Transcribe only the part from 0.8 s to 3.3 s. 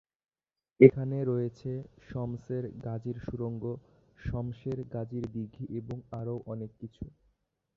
এখানে রয়েছে শমসের গাজীর